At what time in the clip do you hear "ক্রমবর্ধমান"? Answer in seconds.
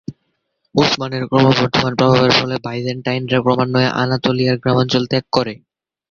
1.27-1.93